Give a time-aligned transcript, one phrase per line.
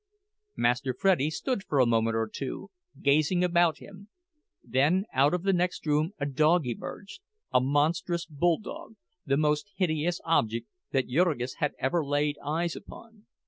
[0.55, 2.71] Master Freddie stood for a moment or two,
[3.03, 4.09] gazing about him;
[4.63, 7.21] then out of the next room a dog emerged,
[7.53, 8.95] a monstrous bulldog,
[9.27, 13.27] the most hideous object that Jurgis had ever laid eyes upon.